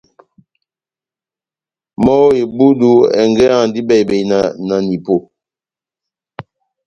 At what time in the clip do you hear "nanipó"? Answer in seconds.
4.67-5.15